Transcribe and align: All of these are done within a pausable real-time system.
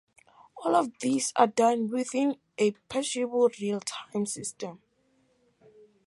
All 0.63 0.75
of 0.75 0.97
these 0.99 1.31
are 1.35 1.45
done 1.45 1.91
within 1.91 2.37
a 2.57 2.71
pausable 2.89 3.51
real-time 3.61 4.25
system. 4.25 4.81